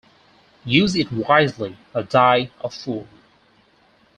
Use 0.65 0.95
it 0.95 1.11
wisely 1.11 1.77
or 1.93 2.01
die 2.01 2.49
a 2.63 2.71
fool. 2.71 3.05